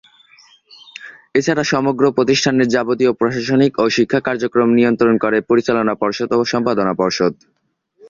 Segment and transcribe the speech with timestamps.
[1.35, 7.33] এছাড়া সমগ্র প্রতিষ্ঠানের যাবতীয় প্রশাসনিক ও শিক্ষা কার্যক্রম নিয়ন্ত্রণ করে পরিচালনা পর্ষদ ও সম্পাদনা পর্ষদ।